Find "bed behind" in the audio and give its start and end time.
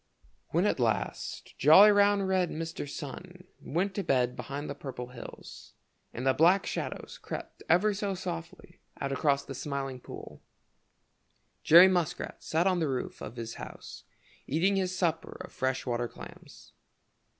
4.03-4.67